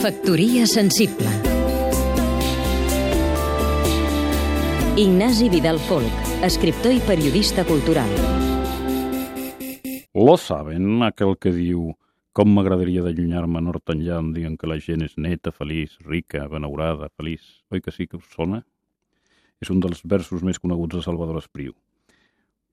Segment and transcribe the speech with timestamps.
[0.00, 1.28] Factoria sensible
[4.96, 8.08] Ignasi Vidal Folk, escriptor i periodista cultural.
[10.16, 11.90] Lo saben, aquel que diu
[12.32, 17.12] com m'agradaria d'allunyar-me nord enllà on diuen que la gent és neta, feliç, rica, benaurada,
[17.20, 17.60] feliç.
[17.68, 18.62] Oi que sí que us sona?
[19.60, 21.76] És un dels versos més coneguts de Salvador Espriu.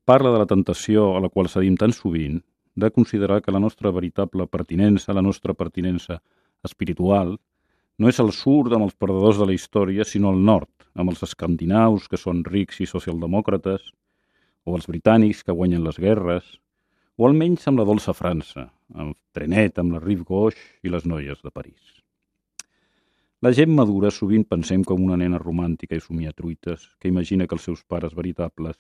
[0.08, 2.40] Parla de la tentació a la qual cedim tan sovint
[2.78, 6.22] de considerar que la nostra veritable pertinença, la nostra pertinença
[6.66, 7.36] espiritual,
[7.98, 11.24] no és el sud amb els perdedors de la història, sinó el nord, amb els
[11.26, 13.92] escandinaus, que són rics i socialdemòcrates,
[14.68, 16.58] o els britànics, que guanyen les guerres,
[17.18, 21.42] o almenys amb la dolça França, amb Trenet, amb la Rive Gauche i les noies
[21.42, 21.98] de París.
[23.42, 27.66] La gent madura sovint pensem com una nena romàntica i somiatruites que imagina que els
[27.70, 28.80] seus pares veritables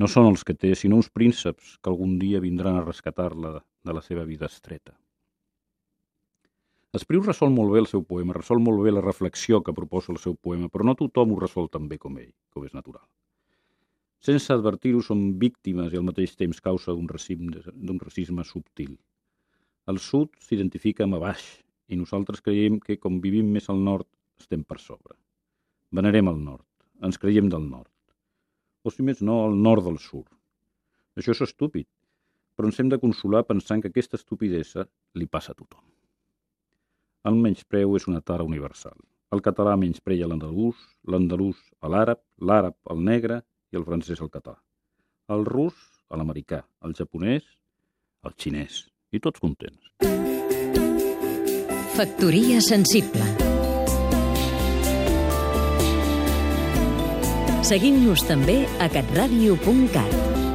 [0.00, 3.96] no són els que té, sinó uns prínceps que algun dia vindran a rescatar-la de
[3.96, 4.96] la seva vida estreta.
[6.98, 10.16] Espriu resol molt bé el seu poema, resol molt bé la reflexió que proposa el
[10.18, 13.04] seu poema, però no tothom ho resol tan bé com ell, com és natural.
[14.26, 17.62] Sense advertir-ho, som víctimes i al mateix temps causa d'un racisme,
[18.02, 18.96] racisme subtil.
[19.86, 21.44] El sud s'identifica amb a baix
[21.94, 24.08] i nosaltres creiem que, com vivim més al nord,
[24.42, 25.14] estem per sobre.
[25.94, 26.66] Venerem el nord,
[27.06, 27.92] ens creiem del nord.
[28.82, 30.26] O si més no, el nord del sud.
[31.14, 31.86] Això és estúpid,
[32.58, 35.89] però ens hem de consolar pensant que aquesta estupidesa li passa a tothom.
[37.28, 38.96] El menyspreu és una tara universal.
[39.30, 44.56] El català menyspreia l'andalús, l'andalús a l'àrab, l'àrab al negre i el francès al català.
[45.28, 45.76] El rus
[46.08, 47.44] a l'americà, el japonès
[48.24, 48.86] al xinès.
[49.12, 49.90] I tots contents.
[51.98, 53.26] Factoria sensible
[57.66, 60.49] Seguim-nos també a catradio.cat